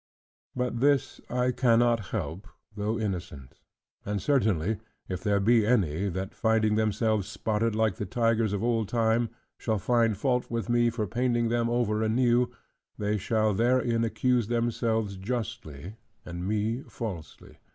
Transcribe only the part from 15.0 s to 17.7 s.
justly, and me falsely.